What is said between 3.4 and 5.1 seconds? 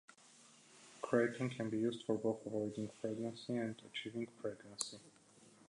and achieving pregnancy.